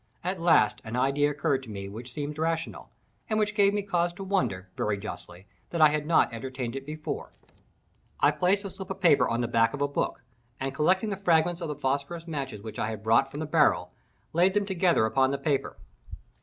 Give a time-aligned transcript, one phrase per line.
[0.23, 2.89] At last an idea occurred to me which seemed rational,
[3.29, 6.87] and which gave me cause to wonder, very justly, that I had not entertained it
[6.87, 7.29] before.
[8.19, 10.23] I placed the slip of paper on the back of a book,
[10.59, 13.91] and, collecting the fragments of the phosphorus matches which I had brought from the barrel,
[14.33, 15.77] laid them together upon the paper.